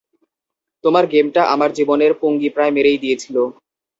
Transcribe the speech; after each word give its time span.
তোমার 0.83 1.05
গেমটা 1.07 1.41
আমার 1.53 1.69
জীবনের 1.77 2.11
পুঙ্গি 2.21 2.49
প্রায় 2.55 2.73
মেরেই 2.73 3.01
দিয়েছিল! 3.03 3.35